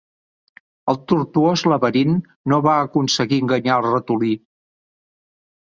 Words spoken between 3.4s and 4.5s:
enganyar el ratolí.